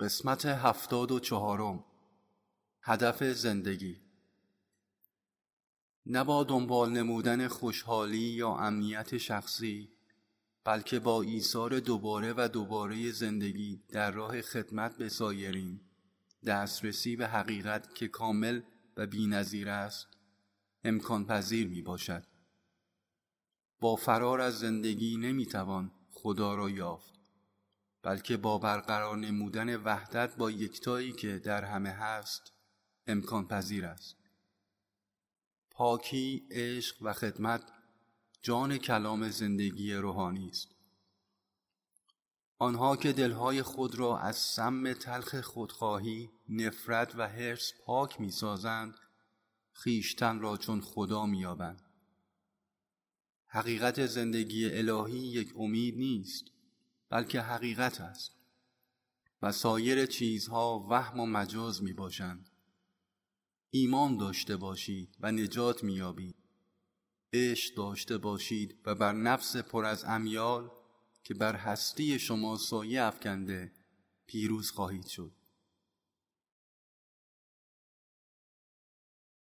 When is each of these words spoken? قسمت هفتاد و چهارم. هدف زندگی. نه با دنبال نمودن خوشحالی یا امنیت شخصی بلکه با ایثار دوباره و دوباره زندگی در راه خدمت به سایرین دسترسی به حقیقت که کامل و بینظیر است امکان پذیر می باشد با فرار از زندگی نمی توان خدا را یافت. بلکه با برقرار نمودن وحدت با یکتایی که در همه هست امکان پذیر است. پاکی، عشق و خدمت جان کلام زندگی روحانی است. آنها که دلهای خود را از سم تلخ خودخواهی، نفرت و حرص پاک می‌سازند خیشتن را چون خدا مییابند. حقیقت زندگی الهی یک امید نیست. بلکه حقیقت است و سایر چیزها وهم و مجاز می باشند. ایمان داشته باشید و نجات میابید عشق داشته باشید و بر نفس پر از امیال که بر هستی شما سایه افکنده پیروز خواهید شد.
قسمت 0.00 0.46
هفتاد 0.46 1.12
و 1.12 1.20
چهارم. 1.20 1.84
هدف 2.82 3.24
زندگی. 3.24 4.00
نه 6.06 6.24
با 6.24 6.44
دنبال 6.44 6.90
نمودن 6.90 7.48
خوشحالی 7.48 8.18
یا 8.18 8.56
امنیت 8.56 9.18
شخصی 9.18 9.88
بلکه 10.64 10.98
با 10.98 11.22
ایثار 11.22 11.80
دوباره 11.80 12.34
و 12.36 12.48
دوباره 12.48 13.10
زندگی 13.10 13.82
در 13.88 14.10
راه 14.10 14.40
خدمت 14.40 14.96
به 14.96 15.08
سایرین 15.08 15.80
دسترسی 16.46 17.16
به 17.16 17.26
حقیقت 17.26 17.94
که 17.94 18.08
کامل 18.08 18.60
و 18.96 19.06
بینظیر 19.06 19.68
است 19.68 20.08
امکان 20.84 21.26
پذیر 21.26 21.68
می 21.68 21.82
باشد 21.82 22.24
با 23.80 23.96
فرار 23.96 24.40
از 24.40 24.58
زندگی 24.58 25.16
نمی 25.16 25.46
توان 25.46 25.90
خدا 26.10 26.54
را 26.54 26.70
یافت. 26.70 27.23
بلکه 28.04 28.36
با 28.36 28.58
برقرار 28.58 29.16
نمودن 29.16 29.76
وحدت 29.76 30.36
با 30.36 30.50
یکتایی 30.50 31.12
که 31.12 31.38
در 31.38 31.64
همه 31.64 31.90
هست 31.90 32.52
امکان 33.06 33.48
پذیر 33.48 33.86
است. 33.86 34.16
پاکی، 35.70 36.46
عشق 36.50 36.96
و 37.02 37.12
خدمت 37.12 37.62
جان 38.42 38.78
کلام 38.78 39.28
زندگی 39.28 39.94
روحانی 39.94 40.48
است. 40.48 40.68
آنها 42.58 42.96
که 42.96 43.12
دلهای 43.12 43.62
خود 43.62 43.94
را 43.94 44.18
از 44.18 44.36
سم 44.36 44.92
تلخ 44.92 45.40
خودخواهی، 45.40 46.30
نفرت 46.48 47.16
و 47.16 47.28
حرص 47.28 47.72
پاک 47.84 48.20
می‌سازند 48.20 48.94
خیشتن 49.72 50.40
را 50.40 50.56
چون 50.56 50.80
خدا 50.80 51.26
مییابند. 51.26 51.82
حقیقت 53.46 54.06
زندگی 54.06 54.70
الهی 54.70 55.18
یک 55.18 55.52
امید 55.56 55.96
نیست. 55.96 56.53
بلکه 57.08 57.40
حقیقت 57.40 58.00
است 58.00 58.32
و 59.42 59.52
سایر 59.52 60.06
چیزها 60.06 60.86
وهم 60.90 61.20
و 61.20 61.26
مجاز 61.26 61.82
می 61.82 61.92
باشند. 61.92 62.50
ایمان 63.70 64.16
داشته 64.16 64.56
باشید 64.56 65.16
و 65.20 65.32
نجات 65.32 65.84
میابید 65.84 66.36
عشق 67.32 67.74
داشته 67.74 68.18
باشید 68.18 68.78
و 68.84 68.94
بر 68.94 69.12
نفس 69.12 69.56
پر 69.56 69.84
از 69.84 70.04
امیال 70.04 70.70
که 71.24 71.34
بر 71.34 71.56
هستی 71.56 72.18
شما 72.18 72.56
سایه 72.56 73.02
افکنده 73.02 73.72
پیروز 74.26 74.70
خواهید 74.70 75.06
شد. 75.06 75.32